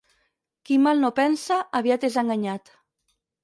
[0.69, 2.77] Qui mal no pensa, aviat és enganyat.